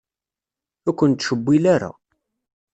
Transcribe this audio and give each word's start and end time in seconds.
Ur 0.87 0.95
ken-nettcewwil 0.99 1.65
ara. 1.75 1.91